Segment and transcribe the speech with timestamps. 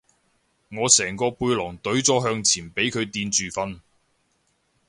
[0.71, 3.81] 我成個背囊隊咗向前俾佢墊住瞓